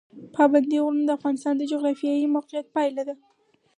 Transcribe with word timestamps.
پابندی 0.35 0.77
غرونه 0.83 1.03
د 1.05 1.11
افغانستان 1.17 1.53
د 1.57 1.63
جغرافیایي 1.71 2.25
موقیعت 2.35 2.65
پایله 2.75 3.03
ده. 3.07 3.15